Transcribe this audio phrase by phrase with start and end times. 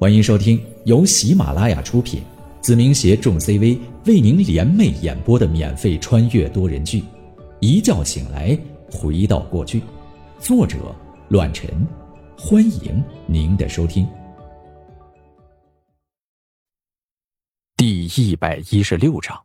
[0.00, 2.22] 欢迎收听由喜马拉雅出品，
[2.60, 3.76] 子明携众 CV
[4.06, 7.00] 为您联袂演播的免费穿越多人剧
[7.58, 8.56] 《一觉醒来
[8.92, 9.80] 回到过去》，
[10.38, 10.94] 作者：
[11.30, 11.68] 乱臣。
[12.38, 14.08] 欢迎您的收听。
[17.76, 19.36] 第一百一十六章：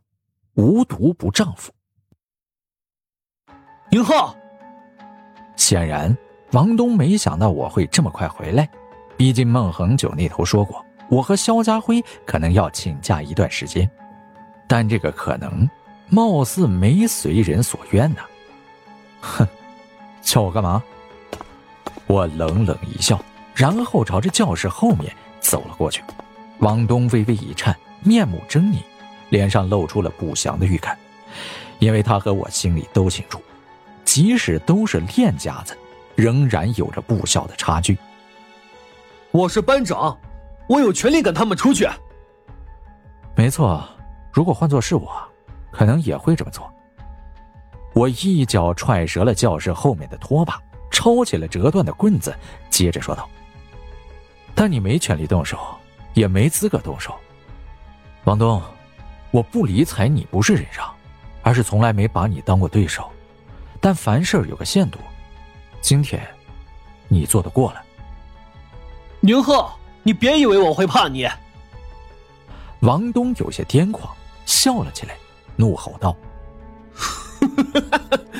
[0.54, 1.72] 无毒不丈夫。
[3.90, 4.36] 宁浩，
[5.56, 6.16] 显然
[6.52, 8.70] 王东没想到我会这么快回来。
[9.16, 13.88] 毕竟孟恒久那头说过，我和肖家辉可能要请假一段时间，
[14.66, 15.68] 但这个可能，
[16.08, 18.20] 貌似没随人所愿呢。
[19.20, 19.46] 哼，
[20.20, 20.82] 叫我干嘛？
[22.06, 23.18] 我冷冷一笑，
[23.54, 26.02] 然后朝着教室后面走了过去。
[26.58, 28.78] 王东微微一颤，面目狰狞，
[29.30, 30.98] 脸上露出了不祥的预感，
[31.78, 33.40] 因为他和我心里都清楚，
[34.04, 35.76] 即使都是练家子，
[36.14, 37.96] 仍然有着不小的差距。
[39.34, 40.16] 我是班长，
[40.68, 41.88] 我有权利赶他们出去。
[43.34, 43.84] 没错，
[44.32, 45.12] 如果换做是我，
[45.72, 46.72] 可能也会这么做。
[47.94, 52.32] 我一脚踹折了教室后面的拖把，抄起了折断的棍子，
[52.70, 53.28] 接着说道
[54.54, 55.58] ：“但你没权利动手，
[56.12, 57.12] 也没资格动手。
[58.22, 58.62] 王东，
[59.32, 60.88] 我不理睬你不是忍让，
[61.42, 63.10] 而是从来没把你当过对手。
[63.80, 65.00] 但凡事有个限度，
[65.80, 66.24] 今天，
[67.08, 67.82] 你做得过了。”
[69.24, 71.26] 宁浩，你别以为我会怕你！
[72.80, 75.16] 王东有些癫狂，笑了起来，
[75.56, 76.14] 怒吼道：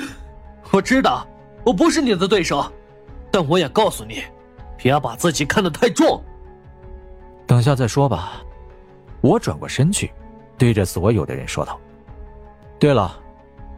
[0.70, 1.27] “我知道
[1.64, 2.70] 我不是你的对手，
[3.30, 4.22] 但我也告诉你，
[4.77, 6.22] 别把自己看得太重。
[7.46, 8.42] 等下再说吧。”
[9.22, 10.12] 我转过身去，
[10.58, 11.80] 对着所有的人说道
[12.78, 13.18] ：“对了，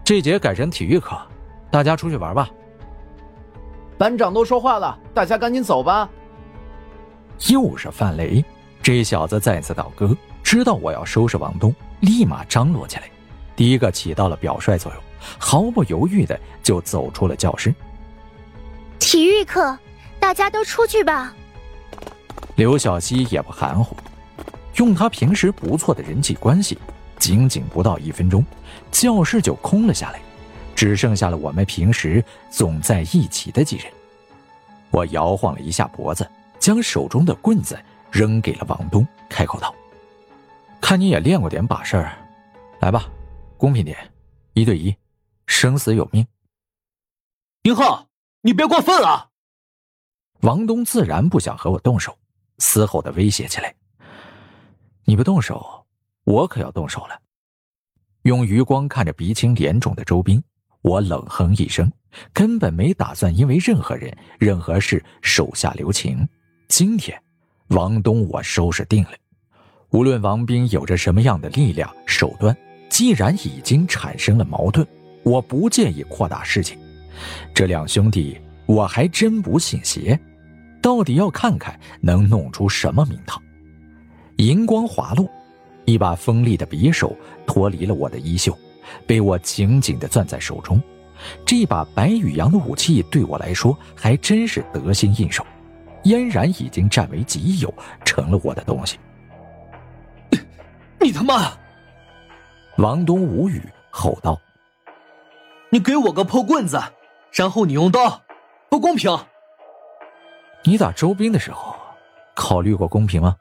[0.02, 1.16] 这节改成体育课，
[1.70, 2.50] 大家出去玩吧。”
[3.96, 6.10] 班长都说话了，大家赶紧走吧。
[7.48, 8.44] 又是范雷，
[8.82, 13.04] 这小子再次倒戈，知道我要收拾王东，立马张罗起来，
[13.54, 15.02] 第一个起到了表率作用，
[15.38, 17.74] 毫不犹豫的就走出了教室。
[18.98, 19.78] 体育课，
[20.18, 21.34] 大家都出去吧。
[22.56, 23.96] 刘小溪也不含糊，
[24.76, 26.78] 用他平时不错的人际关系，
[27.18, 28.44] 仅仅不到一分钟，
[28.90, 30.20] 教室就空了下来，
[30.74, 33.86] 只剩下了我们平时总在一起的几人。
[34.90, 36.26] 我摇晃了一下脖子。
[36.66, 39.72] 将手中的棍子扔给了王东，开口道
[40.82, 42.18] ：“看你也练过点把式儿，
[42.80, 43.08] 来吧，
[43.56, 43.96] 公平点，
[44.52, 44.92] 一对一，
[45.46, 46.26] 生死有命。”
[47.62, 48.08] 宁浩，
[48.40, 49.28] 你别过分啊！
[50.40, 52.18] 王东自然不想和我动手，
[52.58, 53.72] 嘶吼的威胁起来
[55.06, 55.86] ：“你不动手，
[56.24, 57.16] 我可要动手了！”
[58.26, 60.42] 用余光看着鼻青脸肿的周斌，
[60.82, 61.88] 我冷哼一声，
[62.32, 66.28] 根本没打算因为任何人、任何事手下留情。
[66.68, 67.16] 今天，
[67.68, 69.10] 王东我收拾定了。
[69.90, 72.54] 无论王斌有着什么样的力量手段，
[72.90, 74.84] 既然已经产生了矛盾，
[75.22, 76.76] 我不介意扩大事情。
[77.54, 80.18] 这两兄弟，我还真不信邪，
[80.82, 83.40] 到底要看看能弄出什么名堂。
[84.38, 85.30] 银光滑落，
[85.84, 87.16] 一把锋利的匕首
[87.46, 88.58] 脱离了我的衣袖，
[89.06, 90.82] 被我紧紧地攥在手中。
[91.46, 95.46] 这把白羽阳的武器对我来说，还真是得心应手。
[96.06, 97.72] 嫣然已经占为己有，
[98.04, 98.98] 成了我的东西。
[101.00, 101.52] 你他妈！
[102.78, 104.40] 王东无语，吼道
[105.70, 106.80] ：“你给我个破棍子，
[107.32, 108.22] 然后你用刀，
[108.68, 109.18] 不公平！
[110.62, 111.74] 你打周兵的时候，
[112.34, 113.34] 考虑过公平吗？”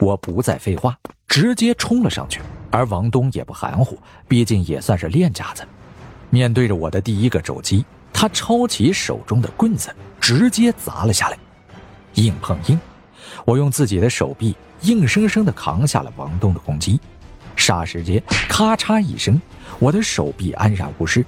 [0.00, 2.40] 我不再废话，直接冲了上去。
[2.70, 5.66] 而王东也不含糊，毕竟也算是练家子。
[6.30, 11.38] 面对着我的第一个肘击，他抄起手中的棍子，直接砸了下来。
[12.14, 12.78] 硬碰硬，
[13.44, 17.00] 我用自己的手臂硬生生的扛下了王东的攻击。
[17.56, 19.40] 霎时间，咔嚓一声，
[19.78, 21.24] 我的手臂安然无事。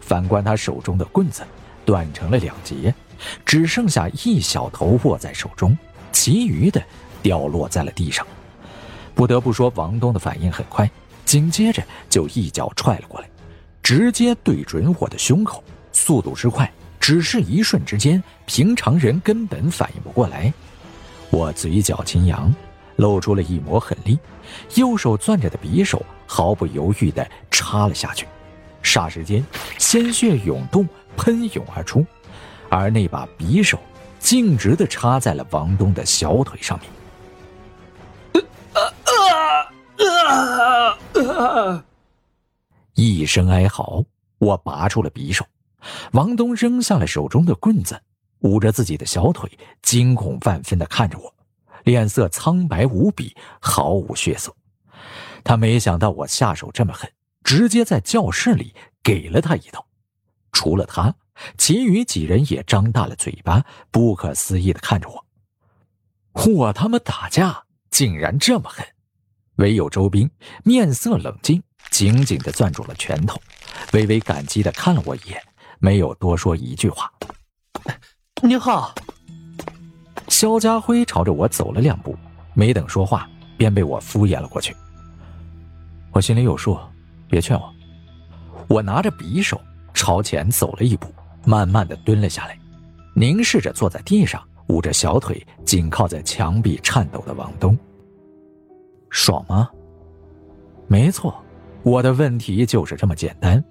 [0.00, 1.42] 反观他手中的棍子，
[1.84, 2.94] 断成了两截，
[3.44, 5.76] 只剩下一小头握在手中，
[6.12, 6.82] 其余的
[7.22, 8.26] 掉落在了地上。
[9.14, 10.90] 不得不说，王东的反应很快，
[11.24, 13.28] 紧接着就一脚踹了过来，
[13.82, 15.62] 直接对准我的胸口，
[15.92, 16.70] 速度之快。
[17.08, 20.52] 只是一瞬之间，平常人根本反应不过来。
[21.30, 22.54] 我嘴角轻扬，
[22.96, 24.18] 露出了一抹狠厉，
[24.74, 28.28] 右手攥着的匕首毫不犹豫地插了下去。
[28.82, 29.42] 霎时间，
[29.78, 32.04] 鲜血涌动，喷涌而出，
[32.68, 33.78] 而那把匕首
[34.18, 36.90] 径直地插在了王东的小腿上面。
[42.92, 44.04] 一声哀嚎，
[44.36, 45.42] 我拔出了匕首。
[46.12, 48.00] 王东扔下了手中的棍子，
[48.40, 49.50] 捂着自己的小腿，
[49.82, 51.34] 惊恐万分的看着我，
[51.84, 54.54] 脸色苍白无比，毫无血色。
[55.44, 57.10] 他没想到我下手这么狠，
[57.44, 59.86] 直接在教室里给了他一刀。
[60.52, 61.14] 除了他，
[61.56, 65.24] 其余几人也张大了嘴巴，不可思议的看着我。
[66.32, 68.86] 我他妈打架竟然这么狠！
[69.56, 70.30] 唯有周兵
[70.64, 73.40] 面色冷静，紧紧的攥住了拳头，
[73.92, 75.42] 微微感激的看了我一眼，
[75.78, 77.10] 没有多说一句话。
[78.42, 78.94] 您好。
[80.28, 82.14] 肖家辉朝着我走了两步，
[82.54, 84.76] 没等说话，便被我敷衍了过去。
[86.12, 86.78] 我心里有数，
[87.28, 87.74] 别劝我。
[88.68, 89.58] 我拿着匕首
[89.94, 91.08] 朝前走了一步，
[91.46, 92.58] 慢慢的蹲了下来，
[93.14, 97.76] 凝视着坐在地上捂着小腿紧靠在墙壁颤抖的王东。
[99.08, 99.70] 爽吗？
[100.86, 101.34] 没错，
[101.82, 103.64] 我的问题就是这么简单，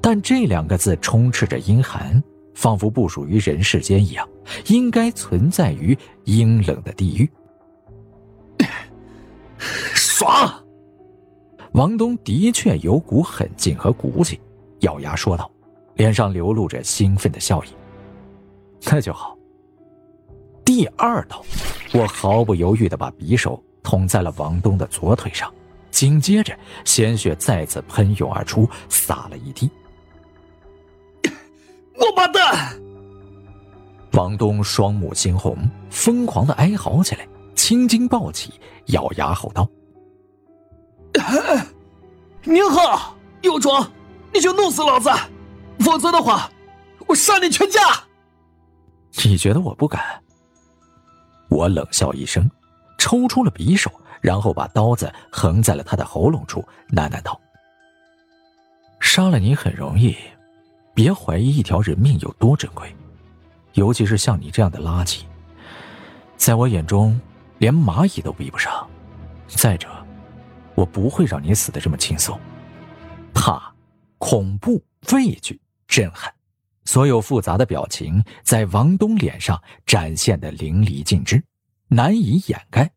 [0.00, 2.22] 但这两个字充斥着阴寒。
[2.54, 4.28] 仿佛不属于人世间一样，
[4.66, 7.28] 应该存在于阴冷的地狱。
[9.58, 10.62] 爽！
[11.72, 14.38] 王东的确有股狠劲和骨气，
[14.80, 15.50] 咬牙说道，
[15.94, 17.68] 脸上流露着兴奋的笑意。
[18.84, 19.34] 那就好。
[20.62, 21.42] 第二刀，
[21.94, 25.52] 我毫不犹豫的把匕首捅在了王东的左腿上，
[25.92, 29.70] 紧接着鲜血再次喷涌而出，洒了一地。
[31.98, 32.76] 王八蛋！
[34.14, 35.56] 王东双目猩红，
[35.90, 38.52] 疯狂的哀嚎起来，青筋暴起，
[38.86, 39.68] 咬牙吼道：
[42.44, 43.86] “宁浩，有种，
[44.32, 45.08] 你就弄死老子，
[45.78, 46.50] 否则的话，
[47.06, 47.80] 我杀你全家！”
[49.24, 50.02] 你觉得我不敢？
[51.48, 52.50] 我冷笑一声，
[52.98, 53.90] 抽出了匕首，
[54.22, 57.38] 然后把刀子横在了他的喉咙处，喃喃道
[59.00, 60.16] ：“杀了你很容易。”
[60.94, 62.94] 别怀疑一条人命有多珍贵，
[63.72, 65.22] 尤其是像你这样的垃圾，
[66.36, 67.18] 在我眼中
[67.56, 68.86] 连蚂蚁都比不上。
[69.48, 69.88] 再者，
[70.74, 72.38] 我不会让你死的这么轻松。
[73.32, 73.74] 怕、
[74.18, 75.58] 恐怖、畏惧、
[75.88, 76.30] 震撼，
[76.84, 81.42] 所有复杂的表情在王东脸上展现的淋漓尽致，
[81.88, 82.90] 难以掩盖。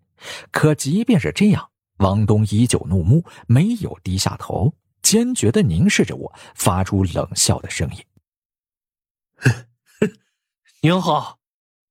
[0.52, 4.74] 可即便是这样，王东依旧怒目，没有低下头。
[5.02, 8.04] 坚决的凝视着我，发出冷笑的声音。
[10.82, 11.38] 宁浩，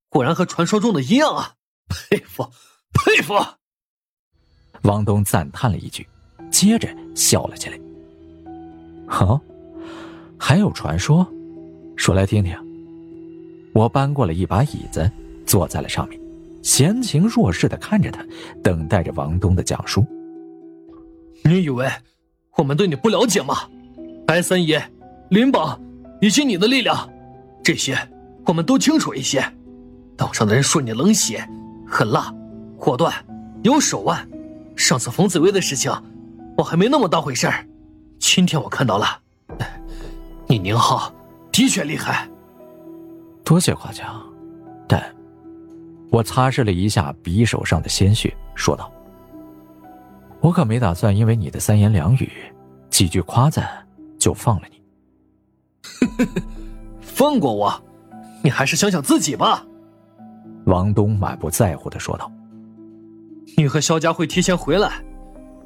[0.09, 1.55] 果然和传说中的一样啊！
[1.89, 2.51] 佩服，
[2.93, 3.35] 佩服！
[4.83, 6.09] 王东赞叹了一句，
[6.51, 7.79] 接着笑了起来。
[9.07, 9.41] 好，
[10.39, 11.25] 还有传说，
[11.97, 12.57] 说来听听。
[13.73, 15.09] 我搬过了一把椅子，
[15.47, 16.21] 坐在了上面，
[16.65, 18.25] 闲情若视的看着他，
[18.63, 20.05] 等待着王东的讲述。
[21.45, 21.87] 你以为？
[22.57, 23.55] 我们对你不了解吗？
[24.27, 24.83] 白三爷、
[25.29, 25.79] 林榜
[26.23, 27.09] 以及你的力量，
[27.63, 27.97] 这些
[28.47, 29.45] 我们都清楚一些。
[30.17, 31.47] 岛上的人说你冷血、
[31.87, 32.33] 狠辣、
[32.79, 33.13] 果断、
[33.63, 34.27] 有手腕。
[34.75, 35.93] 上次冯紫薇的事情，
[36.57, 37.67] 我还没那么当回事儿。
[38.19, 39.21] 今天我看到了，
[40.47, 41.13] 你宁浩
[41.53, 42.27] 的确厉害。
[43.45, 44.34] 多谢夸奖，但，
[46.15, 48.89] 我擦拭了一下匕首上的鲜血，说道。
[50.39, 52.31] 我可没打算因为你的三言两语、
[52.89, 53.69] 几句夸赞
[54.17, 54.81] 就放了你。
[57.03, 57.83] 放过我？
[58.45, 59.67] 你还是想想自己吧。”
[60.67, 62.31] 王东满不在乎的说道。
[63.59, 65.03] “你和肖家会提前回来，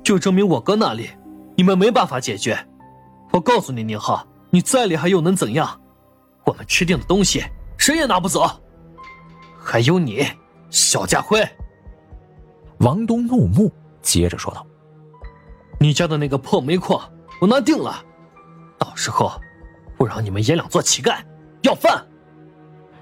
[0.02, 1.10] 就证明我哥那里
[1.56, 2.58] 你们没办法解决。
[3.32, 5.78] 我告诉你，宁浩，你再厉害又能怎样？
[6.46, 7.44] 我们吃定的东西
[7.76, 8.48] 谁也拿不走。
[9.70, 10.24] 还有你，
[10.70, 11.46] 肖家辉。”
[12.80, 13.70] 王东怒目。
[14.00, 14.66] 接着说道
[15.78, 17.06] ：“你家的那个破煤矿，
[17.42, 18.02] 我拿定了，
[18.78, 19.30] 到时候
[19.98, 21.18] 我让你们爷俩做乞丐
[21.60, 22.02] 要饭。”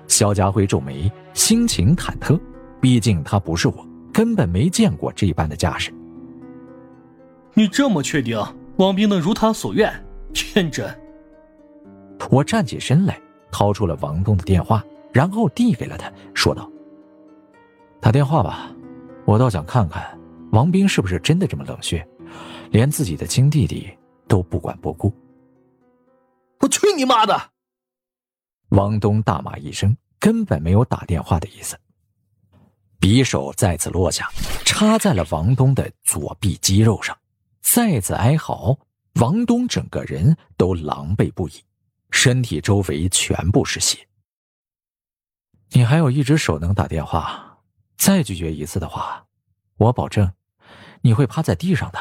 [0.08, 2.40] 肖家辉皱眉，心情忐忑，
[2.80, 5.94] 毕竟他不是我，根本没见过这般的架势。
[7.54, 8.42] 你这么确定
[8.78, 9.92] 王斌能如他所愿？
[10.34, 10.92] 天真！
[12.30, 13.20] 我站起身来，
[13.52, 14.84] 掏出了王东的电话，
[15.16, 16.70] 然后递给了他，说道
[18.02, 18.70] ：“打电话吧，
[19.24, 20.06] 我倒想看看。”
[20.52, 22.06] 王兵是不是真的这么冷血，
[22.70, 23.90] 连自己的亲弟弟
[24.28, 25.10] 都不管不顾？
[26.60, 27.34] 我去你妈的！
[28.68, 31.78] 王东大骂一声，根本没有打电话的意思。
[33.00, 34.30] 匕首再次落下，
[34.66, 37.16] 插在了王东的左臂肌肉上，
[37.62, 38.78] 再次哀嚎。
[39.14, 41.52] 王东整个人都狼狈不已，
[42.10, 44.06] 身体周围全部是血。
[45.72, 47.58] 你还有一只手能打电话，
[47.96, 49.24] 再拒绝一次的话。
[49.78, 50.32] 我保证，
[51.02, 51.98] 你会趴在地上的。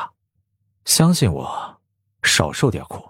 [0.85, 1.77] 相信我，
[2.23, 3.03] 少受点苦。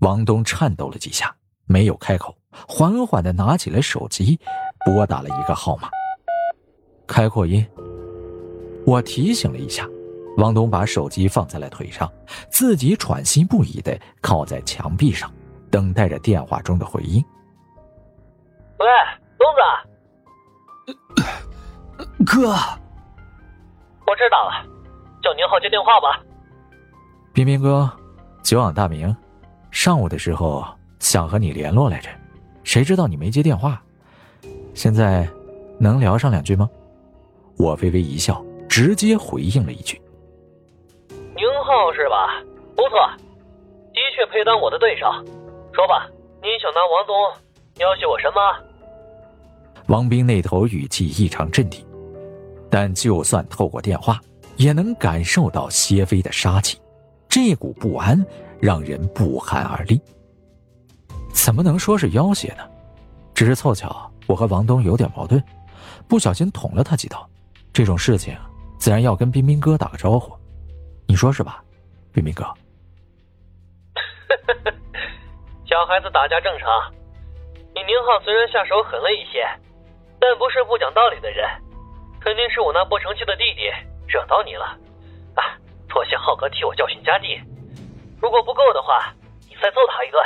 [0.00, 1.34] 王东颤抖了几下，
[1.66, 2.36] 没有开口，
[2.68, 4.38] 缓缓的拿起了手机，
[4.84, 5.88] 拨打了一个号码。
[7.06, 7.66] 开扩音。
[8.84, 9.88] 我提醒了一下，
[10.36, 12.10] 王东把手机放在了腿上，
[12.50, 15.32] 自己喘息不已的靠在墙壁上，
[15.70, 17.24] 等待着电话中的回应。
[18.78, 18.86] 喂，
[19.38, 20.94] 东子，
[22.24, 22.50] 哥，
[24.06, 24.66] 我知道了，
[25.22, 26.20] 叫宁浩接电话吧。
[27.32, 27.90] 彬彬哥，
[28.42, 29.14] 久仰大名，
[29.70, 30.66] 上午的时候
[30.98, 32.10] 想和你联络来着，
[32.64, 33.80] 谁知道你没接电话，
[34.74, 35.28] 现在
[35.78, 36.68] 能聊上两句吗？
[37.56, 38.44] 我微微一笑。
[38.68, 40.00] 直接回应了一句
[41.34, 42.38] ：“宁浩是吧？
[42.76, 43.00] 不错，
[43.94, 45.06] 的确配当我的对手。
[45.72, 46.06] 说吧，
[46.42, 47.16] 你想当王东
[47.78, 48.38] 要挟我什么？”
[49.88, 51.82] 王斌那头语气异常镇定，
[52.70, 54.20] 但就算透过电话，
[54.56, 56.78] 也能感受到谢飞的杀气，
[57.26, 58.22] 这股不安
[58.60, 59.98] 让人不寒而栗。
[61.32, 62.68] 怎么能说是要挟呢？
[63.34, 65.42] 只是凑巧我和王东有点矛盾，
[66.06, 67.26] 不小心捅了他几刀，
[67.72, 68.36] 这种事情。
[68.78, 70.32] 自然要跟彬彬哥打个招呼，
[71.06, 71.64] 你说是吧，
[72.12, 72.44] 彬彬哥？
[75.64, 76.68] 小孩子打架正常。
[77.74, 79.46] 你宁浩虽然下手狠了一些，
[80.20, 81.46] 但不是不讲道理的人，
[82.20, 83.70] 肯定是我那不成器的弟弟
[84.06, 84.64] 惹到你了。
[85.34, 85.56] 啊，
[85.88, 87.38] 多谢浩哥替我教训家弟。
[88.20, 89.14] 如果不够的话，
[89.48, 90.20] 你再揍他一顿，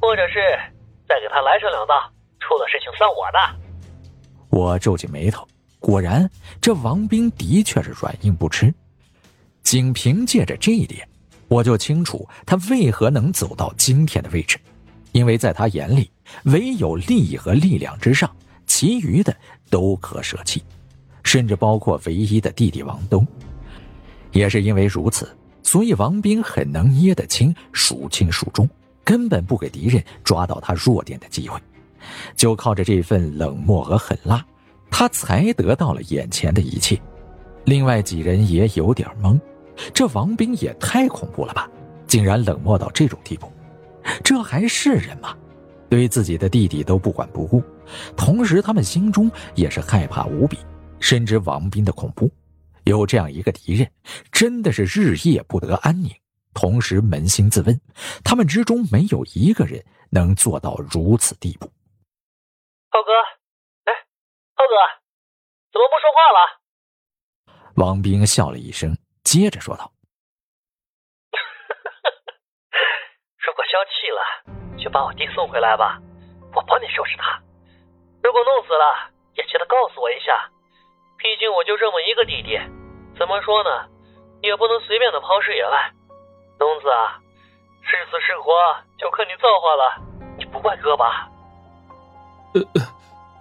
[0.00, 0.40] 或者是
[1.08, 1.94] 再给他来上两刀，
[2.40, 3.38] 出了事情算我的。
[4.50, 5.46] 我皱起眉头。
[5.80, 6.28] 果然，
[6.60, 8.72] 这王兵的确是软硬不吃。
[9.62, 11.08] 仅凭借着这一点，
[11.48, 14.58] 我就清楚他为何能走到今天的位置。
[15.12, 16.10] 因为在他眼里，
[16.44, 18.34] 唯有利益和力量之上，
[18.66, 19.34] 其余的
[19.70, 20.62] 都可舍弃，
[21.22, 23.26] 甚至包括唯一的弟弟王东。
[24.32, 28.68] 也是因为如此，所以王兵很能捏得清孰轻孰重，
[29.02, 31.58] 根本不给敌人抓到他弱点的机会，
[32.36, 34.44] 就靠着这份冷漠和狠辣。
[34.90, 36.98] 他才得到了眼前的一切，
[37.64, 39.38] 另外几人也有点懵，
[39.92, 41.68] 这王兵也太恐怖了吧，
[42.06, 43.50] 竟然冷漠到这种地步，
[44.22, 45.36] 这还是人吗？
[45.88, 47.62] 对自己的弟弟都不管不顾，
[48.16, 50.58] 同时他们心中也是害怕无比，
[51.00, 52.30] 深知王斌的恐怖，
[52.84, 53.90] 有这样一个敌人，
[54.30, 56.10] 真的是日夜不得安宁。
[56.54, 57.80] 同时扪心自问，
[58.24, 61.70] 他们之中没有一个人能做到如此地步。
[62.88, 63.12] 浩哥。
[63.84, 63.92] 哎
[64.54, 64.74] 浩哥，
[65.70, 66.38] 怎么不说话了？
[67.74, 69.92] 王兵笑了一声，接着说道：
[73.36, 74.18] “如果消气了，
[74.82, 76.00] 就把我弟送回来吧，
[76.54, 77.38] 我帮你收拾他。
[78.26, 79.06] 如果弄死了，
[79.38, 80.50] 也记得告诉我一下。
[81.16, 82.58] 毕竟我就这么一个弟弟，
[83.16, 83.86] 怎么说呢，
[84.42, 85.92] 也不能随便的抛尸野外。
[86.58, 87.22] 东子啊，
[87.82, 88.50] 是死是活
[88.98, 90.02] 就看你造化了，
[90.36, 91.30] 你不怪哥吧？
[92.54, 92.60] 呃，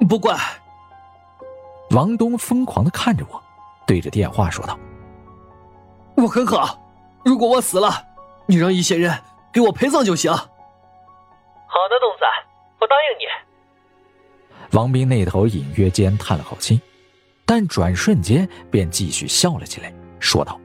[0.07, 0.35] 不怪。”
[1.89, 3.41] 王东疯狂的看着我，
[3.87, 4.77] 对着电话说道
[6.15, 6.77] ：“我很好，
[7.25, 7.89] 如果我死了，
[8.45, 9.11] 你让一些人
[9.51, 10.29] 给我陪葬就行。
[10.31, 10.45] ”“好
[11.89, 12.25] 的，东子，
[12.79, 13.25] 我答应你。”
[14.75, 16.81] 王斌那头隐约间叹了口气，
[17.45, 20.59] 但转瞬间便继续笑了起来，说道：“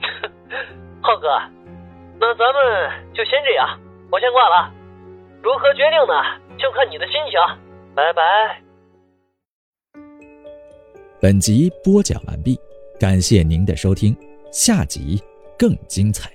[1.00, 1.26] 浩哥，
[2.20, 3.80] 那咱们就先这样，
[4.12, 4.70] 我先挂了。
[5.42, 6.12] 如何决定呢？
[6.58, 7.40] 就看你的心情。
[7.94, 8.60] 拜拜。”
[11.18, 12.60] 本集播讲完毕，
[13.00, 14.14] 感谢您的收听，
[14.52, 15.18] 下集
[15.58, 16.30] 更精彩。